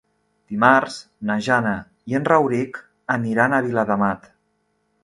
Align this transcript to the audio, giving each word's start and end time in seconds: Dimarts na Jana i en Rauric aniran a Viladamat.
Dimarts 0.53 0.95
na 1.31 1.35
Jana 1.49 1.75
i 2.13 2.17
en 2.21 2.27
Rauric 2.31 2.83
aniran 3.19 3.55
a 3.61 3.65
Viladamat. 3.69 4.29